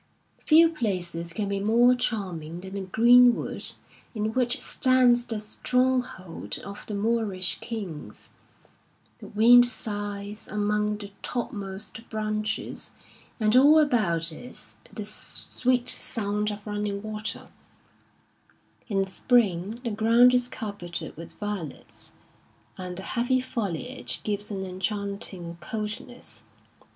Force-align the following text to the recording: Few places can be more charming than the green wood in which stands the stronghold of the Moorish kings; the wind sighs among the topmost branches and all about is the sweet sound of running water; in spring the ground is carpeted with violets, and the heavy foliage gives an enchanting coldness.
Few 0.47 0.67
places 0.67 1.31
can 1.31 1.47
be 1.47 1.59
more 1.59 1.93
charming 1.93 2.61
than 2.61 2.73
the 2.73 2.81
green 2.81 3.35
wood 3.35 3.71
in 4.15 4.33
which 4.33 4.59
stands 4.59 5.23
the 5.27 5.39
stronghold 5.39 6.57
of 6.63 6.83
the 6.87 6.95
Moorish 6.95 7.59
kings; 7.61 8.31
the 9.19 9.27
wind 9.27 9.63
sighs 9.63 10.47
among 10.47 10.97
the 10.97 11.11
topmost 11.21 12.09
branches 12.09 12.95
and 13.39 13.55
all 13.55 13.79
about 13.79 14.31
is 14.31 14.77
the 14.91 15.05
sweet 15.05 15.87
sound 15.87 16.49
of 16.49 16.65
running 16.65 17.03
water; 17.03 17.49
in 18.87 19.05
spring 19.05 19.81
the 19.83 19.91
ground 19.91 20.33
is 20.33 20.47
carpeted 20.49 21.15
with 21.15 21.33
violets, 21.37 22.11
and 22.75 22.97
the 22.97 23.03
heavy 23.03 23.39
foliage 23.39 24.23
gives 24.23 24.49
an 24.49 24.63
enchanting 24.65 25.59
coldness. 25.61 26.41